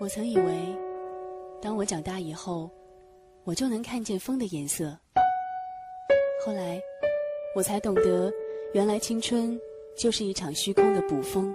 [0.00, 0.76] 我曾以为，
[1.62, 2.68] 当我长大以后，
[3.44, 4.86] 我就能看见风的颜色。
[6.44, 6.80] 后来，
[7.54, 8.30] 我才懂得，
[8.72, 9.58] 原来青春
[9.96, 11.54] 就是一场虚空的捕风，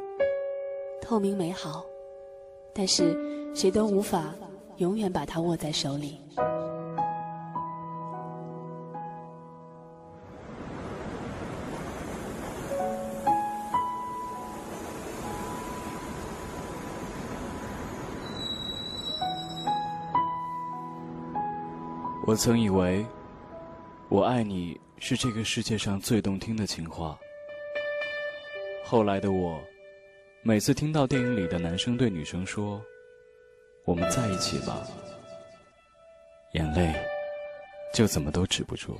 [1.01, 1.85] 透明美好，
[2.73, 3.13] 但是
[3.53, 4.33] 谁都无法
[4.77, 6.17] 永远把它握在手里。
[22.29, 23.03] 我曾以为，
[24.07, 27.17] 我爱你是这个世界上最动听的情话。
[28.85, 29.59] 后来的我，
[30.43, 32.79] 每次听到电影里的男生对女生说
[33.83, 34.83] “我们在一起吧”，
[36.53, 36.93] 眼泪
[37.95, 38.95] 就怎么都止不住。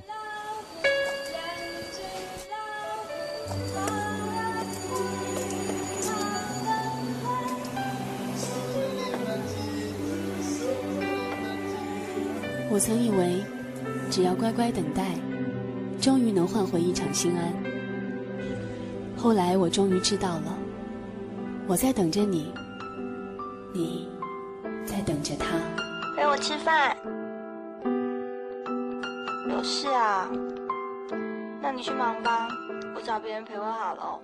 [12.72, 13.44] 我曾以为，
[14.12, 15.16] 只要乖乖等待，
[16.00, 17.52] 终于能换回一场心安。
[19.16, 20.56] 后来我终于知道了，
[21.66, 22.52] 我在等着你，
[23.74, 24.08] 你
[24.86, 25.58] 在等着他。
[26.16, 26.96] 陪我吃饭？
[29.50, 30.30] 有事啊？
[31.60, 32.46] 那你去忙吧，
[32.94, 34.20] 我找别人陪我好了。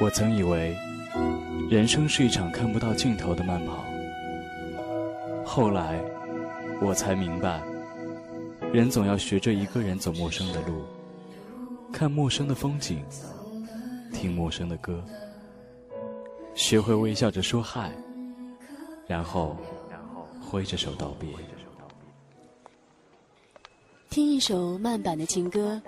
[0.00, 0.76] 我曾以为。
[1.68, 3.84] 人生是一场看不到尽头的慢跑。
[5.44, 6.00] 后来，
[6.80, 7.60] 我才明白，
[8.72, 10.84] 人总要学着一个人走陌生的路，
[11.92, 13.02] 看陌生的风景，
[14.12, 15.02] 听陌生的歌，
[16.54, 17.90] 学会微笑着说嗨，
[19.06, 19.56] 然后
[20.40, 21.28] 挥着手道别。
[24.08, 25.80] 听一首慢版的情歌，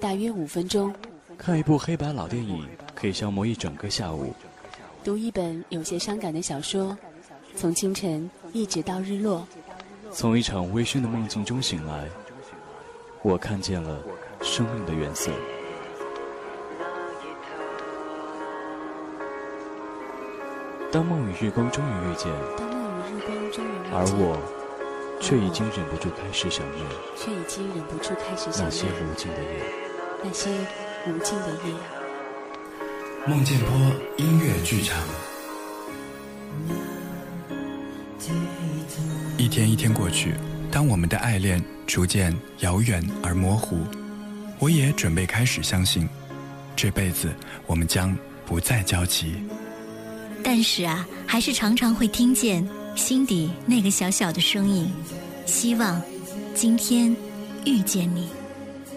[0.00, 0.92] 大约五分钟。
[1.38, 4.34] 看一部黑白老电影，可以消磨一整个下午。
[5.02, 6.96] 读一本有些伤感的小说，
[7.56, 9.46] 从清晨一直到日落。
[10.12, 12.06] 从一场微醺的梦境中醒来，
[13.22, 13.98] 我看见了
[14.42, 15.30] 生命的原色。
[20.92, 24.36] 当梦与日光终于遇见，当梦与日光终于遇见，而我
[25.20, 26.84] 却已经忍不住开始想念，
[27.16, 29.62] 却已经忍不住开始想念那些无尽的夜，
[30.22, 30.50] 那些
[31.06, 31.99] 无尽的夜。
[33.26, 33.76] 梦见坡
[34.16, 34.98] 音乐剧场。
[39.36, 40.34] 一天一天过去，
[40.70, 43.80] 当我们的爱恋逐渐遥远而模糊，
[44.58, 46.08] 我也准备开始相信，
[46.74, 47.30] 这辈子
[47.66, 48.16] 我们将
[48.46, 49.34] 不再交集。
[50.42, 52.66] 但是啊，还是常常会听见
[52.96, 54.90] 心底那个小小的声音，
[55.44, 56.00] 希望
[56.54, 57.14] 今天
[57.66, 58.28] 遇见你。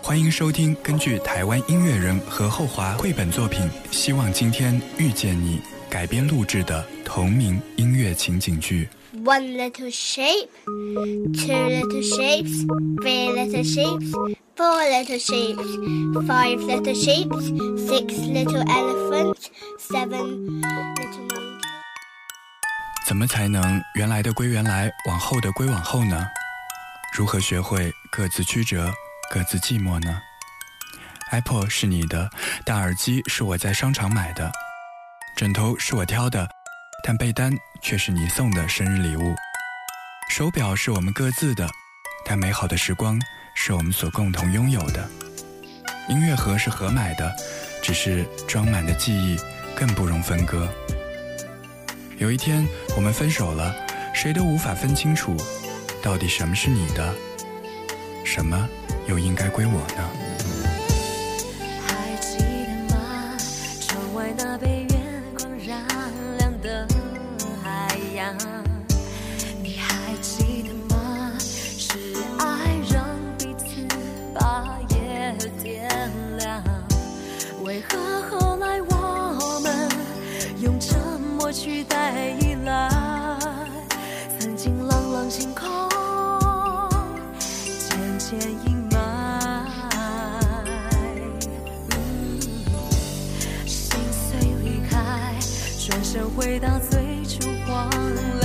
[0.04, 5.60] 欢迎收听根据台湾音乐人何厚华绘本作品《希望今天遇见你》
[5.90, 8.90] 改编录制的同名音乐情景剧。
[9.24, 12.66] One little shape, two little shapes,
[12.98, 14.12] three little shapes,
[14.58, 17.48] four little shapes, five little shapes,
[17.88, 19.46] six little elephants,
[19.80, 21.62] seven little monkeys。
[23.08, 26.28] 怎么才能原来的归原来，往后的归往后呢？
[27.18, 28.94] 如何学会各自曲折？
[29.34, 30.22] 各自寂寞呢
[31.32, 32.30] ？Apple 是你的，
[32.64, 34.52] 大耳机是我在商场买的，
[35.36, 36.48] 枕头是我挑的，
[37.04, 37.52] 但被单
[37.82, 39.34] 却是你送的生日礼物。
[40.30, 41.68] 手表是我们各自的，
[42.24, 43.20] 但美好的时光
[43.56, 45.10] 是我们所共同拥有的。
[46.08, 47.36] 音乐盒是合买的，
[47.82, 49.36] 只是装满的记忆
[49.76, 50.72] 更不容分割。
[52.20, 53.76] 有一天我们分手了，
[54.14, 55.36] 谁都无法分清楚，
[56.04, 57.16] 到底什么是你的，
[58.24, 58.70] 什么。
[59.08, 60.23] 又应该归我呢？
[96.22, 98.43] 回到最初荒凉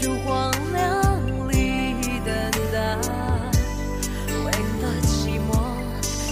[0.00, 2.32] 最初荒凉里等
[2.72, 2.96] 待。
[4.44, 4.50] 为
[4.80, 5.52] 了寂寞，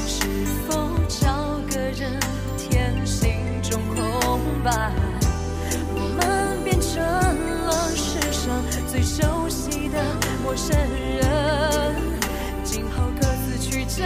[0.07, 0.25] 是
[0.67, 2.19] 否找个人
[2.57, 3.29] 填心
[3.63, 4.91] 中空白？
[5.95, 6.97] 我们变成
[7.67, 10.03] 了世上最熟悉的
[10.43, 10.75] 陌生
[11.19, 11.95] 人，
[12.65, 14.03] 今后各自曲折，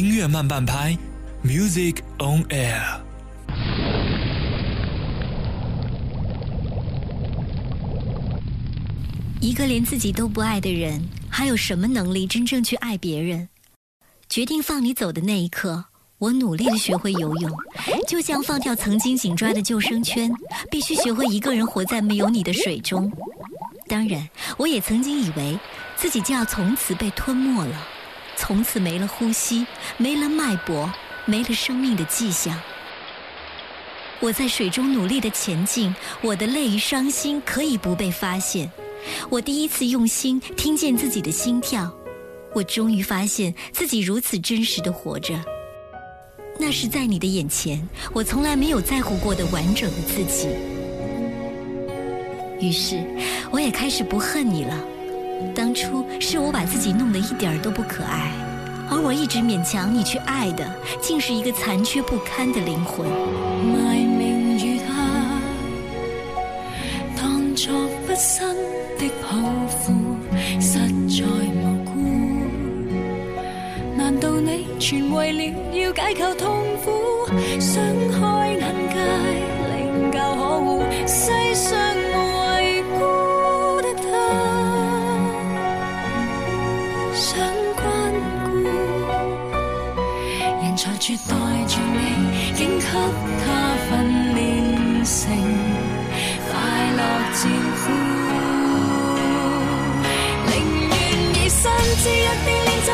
[0.00, 0.96] 音乐慢半拍
[1.44, 3.00] ，Music on Air。
[9.42, 13.46] 一个连自己都不爱的人，还有什么能力真正去爱别人？
[14.30, 15.84] 决定放你走的那一刻，
[16.16, 17.52] 我努力的学会游泳，
[18.08, 20.32] 就像放掉曾经紧抓的救生圈，
[20.70, 23.12] 必须学会一个人活在没有你的水中。
[23.86, 24.26] 当然，
[24.56, 25.58] 我也曾经以为
[25.94, 27.76] 自己就要从此被吞没了，
[28.40, 29.66] 从此没了呼吸，
[29.98, 30.90] 没了脉搏，
[31.26, 32.58] 没了生命的迹象。
[34.18, 38.72] 我在水中努力的前进，我的泪与伤心可以不被发现。
[39.28, 41.94] 我第一次用心听见自己的心跳，
[42.54, 45.38] 我终于发现自己如此真实的活着。
[46.58, 50.48] 那是在你的眼前，我从来没有在乎过的完整的自己。
[52.58, 53.04] 于是，
[53.50, 54.74] 我也开始不恨你了。
[55.70, 58.32] 当初是我把自己弄得一点都不可爱，
[58.90, 60.68] 而我一直勉强你去爱的，
[61.00, 63.06] 竟是一个残缺不堪的灵魂。
[63.06, 64.84] 埋名如下，
[67.16, 67.72] 當作
[68.04, 68.52] 不生
[68.98, 69.28] 的抱
[69.68, 69.92] 负，
[70.60, 71.24] 实在
[71.54, 71.92] 无辜。
[73.96, 77.30] 难道你全为了要解救痛苦，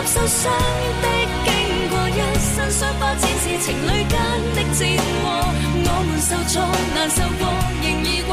[0.07, 0.53] 受伤
[1.03, 1.07] 的
[1.45, 1.51] 经
[1.91, 4.15] 过，一身伤疤展示情侣间
[4.55, 4.81] 的战
[5.23, 5.25] 祸。
[5.89, 6.55] 我们受挫
[6.95, 7.43] 难受过，
[7.83, 8.31] 仍已过，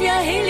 [0.00, 0.49] 一起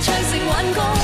[0.00, 0.95] 唱成挽歌。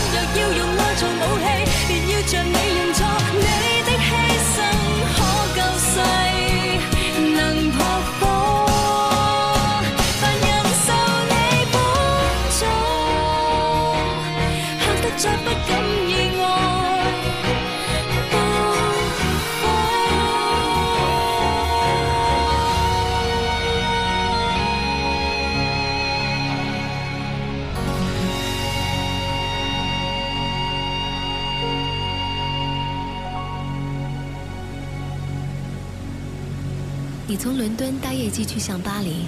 [37.52, 39.26] 从伦敦搭夜机去向巴黎，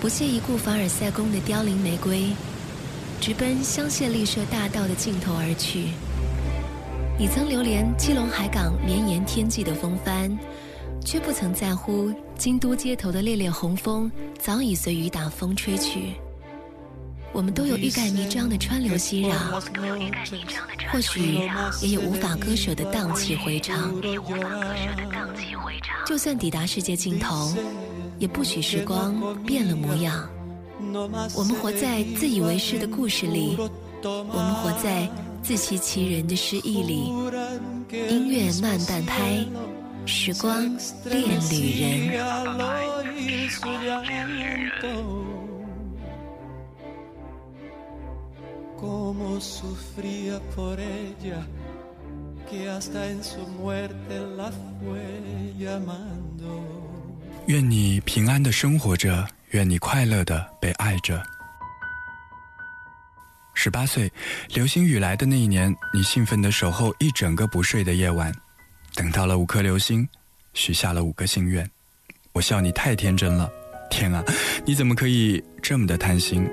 [0.00, 2.30] 不屑一顾凡尔赛宫的凋零玫瑰，
[3.20, 5.88] 直奔香榭丽舍大道的尽头而去。
[7.18, 10.38] 你曾流连基隆海港绵延天际的风帆，
[11.04, 16.14] 却不曾在乎京都街头的烈烈红枫早已随雨打风吹去。
[17.32, 19.34] 我们都有欲盖弥彰的川流熙攘，
[20.90, 21.48] 或许
[21.82, 23.94] 也有无法割舍的荡气回肠。
[26.06, 27.54] 就算抵达世界尽头，
[28.18, 30.28] 也不许时光变了模样。
[31.34, 33.56] 我们活在自以为是的故事里，
[34.02, 35.08] 我们活在
[35.42, 37.12] 自欺欺人的诗意里。
[37.90, 39.44] 音乐慢半拍，
[40.06, 40.58] 时光
[41.04, 42.10] 恋旅人。
[48.80, 51.44] Como sufría por ella,
[52.48, 55.02] que hasta en su muerte la fue
[55.58, 56.62] llamando.
[57.46, 61.20] 愿你平安的生活着，愿你快乐的被爱着。
[63.52, 64.12] 十八岁，
[64.54, 68.32] 流星雨来的那一年，你兴奋的守候一整个不睡的夜晚，
[68.94, 70.08] 等到了五颗流星，
[70.54, 71.68] 许下了五个心愿。
[72.32, 73.50] 我笑你太天真了，
[73.90, 74.22] 天啊，
[74.64, 76.48] 你怎么可以这么的贪心？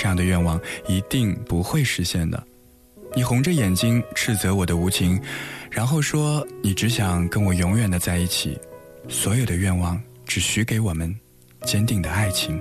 [0.00, 2.42] 这样的愿望一定不会实现的。
[3.14, 5.20] 你红着眼睛斥责我的无情，
[5.70, 8.58] 然后说你只想跟我永远的在一起，
[9.10, 11.14] 所有的愿望只许给我们
[11.66, 12.58] 坚定的爱情。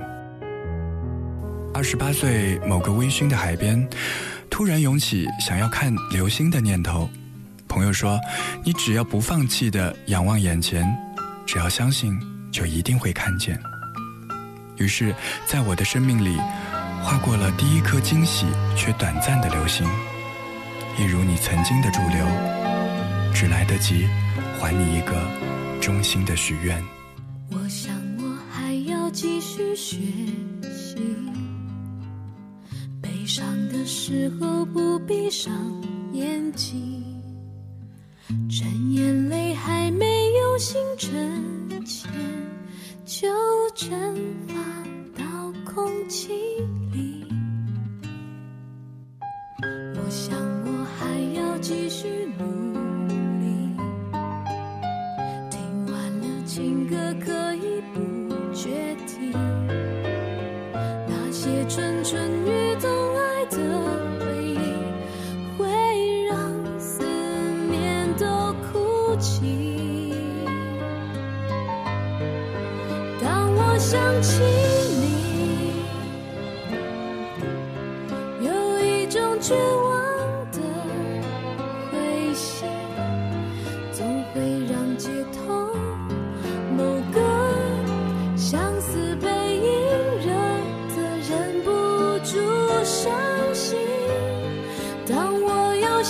[1.74, 3.88] 二十八岁某个微醺的海边，
[4.50, 7.10] 突然涌起想要看流星的念头。
[7.69, 8.19] 朋友说
[8.65, 10.86] ：“你只要不放弃的仰望眼前，
[11.46, 12.19] 只要相信，
[12.51, 13.58] 就一定会看见。”
[14.75, 15.15] 于是，
[15.46, 16.38] 在我的生命里，
[17.03, 19.88] 划过了第一颗惊喜却短暂的流星，
[20.98, 22.25] 一如你曾经的驻留，
[23.34, 24.08] 只来得及
[24.60, 25.15] 还你一个
[25.82, 26.82] 衷心的许愿。
[27.51, 29.98] 我想我还要继续学
[30.62, 30.98] 习，
[33.01, 35.51] 悲伤的时候不闭上
[36.13, 37.03] 眼睛，
[38.50, 42.12] 趁眼泪还没有形成前，
[43.06, 43.27] 就
[43.74, 43.89] 蒸
[44.48, 44.53] 发。
[45.20, 45.26] 到
[45.66, 46.32] 空气
[46.94, 47.19] 里。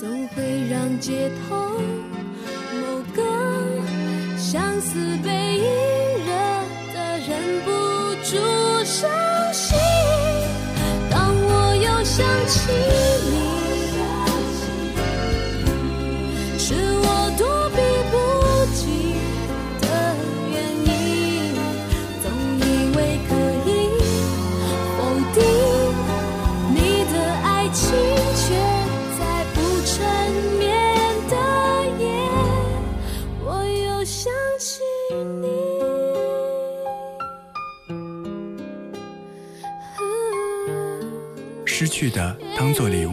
[0.00, 1.78] 总会让街头
[2.80, 3.22] 某个
[4.38, 5.64] 相思背影
[6.24, 6.32] 惹
[6.94, 7.70] 得忍不
[8.24, 8.38] 住
[8.82, 9.10] 伤
[9.52, 9.76] 心。
[11.10, 13.09] 当我又想起
[42.00, 43.12] 去的当做礼物，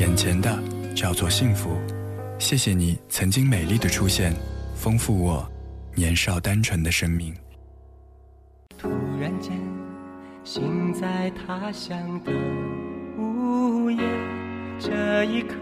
[0.00, 0.58] 眼前的
[0.92, 1.78] 叫做幸福。
[2.36, 4.34] 谢谢你曾经美丽的出现，
[4.74, 5.48] 丰富我
[5.94, 7.32] 年少单纯的生命。
[8.76, 8.88] 突
[9.20, 9.56] 然间，
[10.42, 12.32] 心在他乡的
[13.16, 14.02] 午夜，
[14.80, 15.54] 这一刻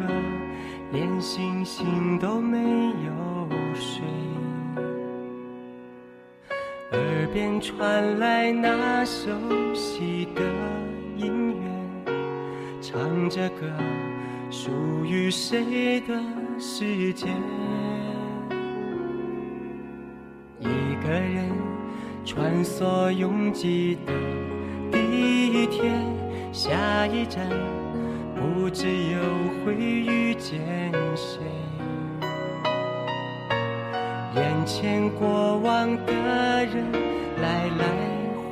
[0.92, 4.02] 连星星都没有睡，
[6.92, 9.28] 耳边传来那熟
[9.74, 10.40] 悉的
[11.18, 11.75] 音乐，
[12.88, 13.66] 唱着歌，
[14.48, 14.70] 属
[15.04, 16.14] 于谁的
[16.56, 17.26] 世界？
[20.60, 20.68] 一
[21.02, 21.50] 个人
[22.24, 24.12] 穿梭拥挤的
[24.92, 25.90] 地铁，
[26.52, 27.44] 下一站
[28.36, 29.18] 不知又
[29.64, 30.62] 会遇见
[31.16, 31.40] 谁。
[34.36, 36.84] 眼前过往的人
[37.42, 37.84] 来来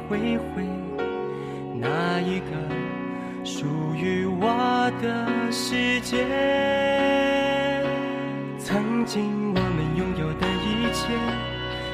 [0.08, 0.64] 回回，
[1.78, 2.73] 哪一个
[3.64, 6.18] 属于我的世界？
[8.58, 11.08] 曾经我们拥有的一切。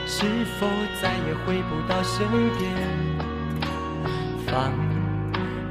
[0.05, 0.27] 是
[0.59, 0.67] 否
[1.01, 2.27] 再也回不到身
[2.59, 2.75] 边？
[4.49, 4.73] 放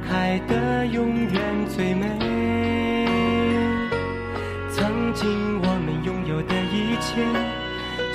[0.08, 2.06] 开的永远最美。
[4.70, 7.20] 曾经我们拥有的一切，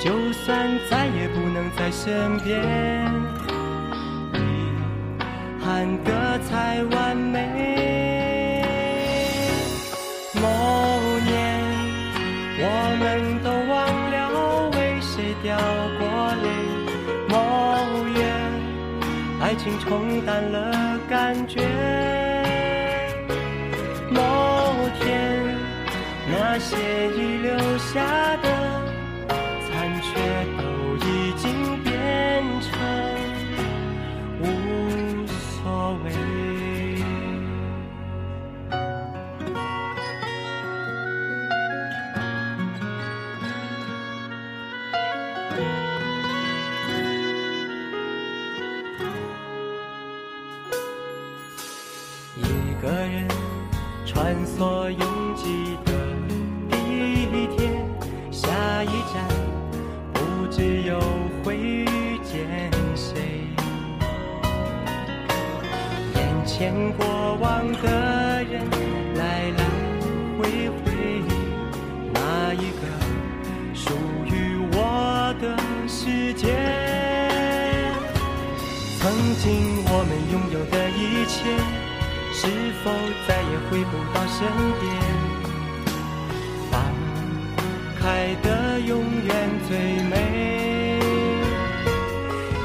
[0.04, 2.65] 就算再也不能在身边，
[5.65, 7.41] 看得才完美。
[10.39, 10.47] 某
[11.25, 11.34] 年，
[12.60, 12.63] 我
[12.99, 13.04] 们
[13.43, 13.75] 都忘
[14.12, 15.58] 了为谁掉
[15.97, 16.06] 过
[16.43, 16.45] 泪。
[17.28, 17.36] 某
[18.13, 18.19] 月，
[19.41, 20.56] 爱情冲淡了
[21.10, 21.63] 感觉。
[24.12, 24.21] 某
[24.99, 25.41] 天，
[26.30, 28.47] 那些遗留下的
[59.13, 59.15] 站
[60.13, 60.99] 不知又
[61.43, 62.35] 会遇见
[62.95, 63.13] 谁。
[66.15, 68.61] 眼前过往的人
[69.15, 69.63] 来来
[70.37, 70.83] 回回，
[72.13, 72.83] 哪一个
[73.73, 73.93] 属
[74.25, 74.33] 于
[74.73, 76.55] 我的世界？
[78.99, 79.43] 曾经
[79.87, 81.35] 我们拥有的一切，
[82.33, 82.47] 是
[82.83, 82.91] 否
[83.27, 84.47] 再也回不到身
[84.79, 85.24] 边？
[88.88, 89.34] 永远
[89.67, 90.13] 最美。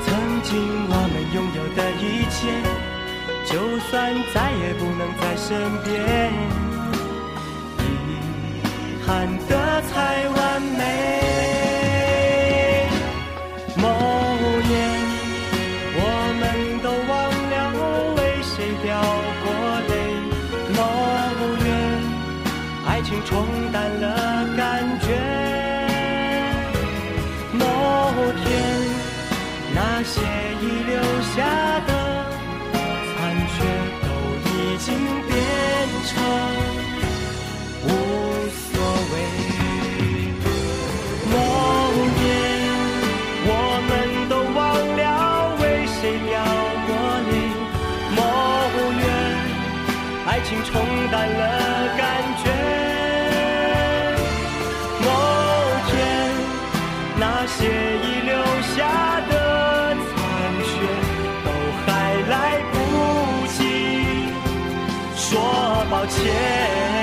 [0.05, 0.09] 曾
[0.43, 0.51] 经
[0.89, 2.39] 我们拥有的一切，
[3.47, 3.53] 就
[3.89, 3.91] 算
[4.35, 5.49] 再也不能在身
[5.83, 5.89] 边，
[7.79, 7.83] 遗
[9.07, 9.09] 憾
[9.49, 9.53] 的
[9.83, 10.29] 才
[66.11, 67.00] 前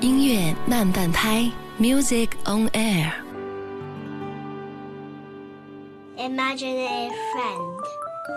[0.00, 3.10] 音乐慢半拍，Music on Air。
[6.16, 7.74] Imaginary friend.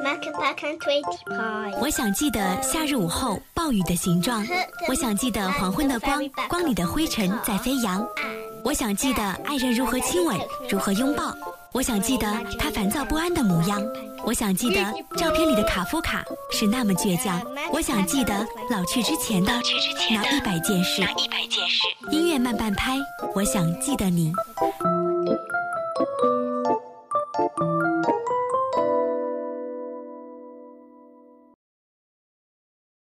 [0.04, 1.80] Macapac and twenty Pie.
[1.80, 4.44] 我想记得夏日午后暴雨的形状，
[4.88, 8.04] 我想记得黄昏的光，光里的灰尘在飞扬。
[8.64, 11.32] 我想记得爱人如何亲吻，如何拥抱。
[11.74, 12.26] 我想记得
[12.58, 13.80] 他烦躁不安的模样。
[14.24, 14.84] 我想记得
[15.18, 17.42] 照片里的卡夫卡是那么倔强。
[17.72, 19.52] 我想记得老去之前的
[20.12, 21.02] 那一百件事。
[22.12, 22.98] 音乐慢半拍，
[23.34, 24.32] 我想记得你。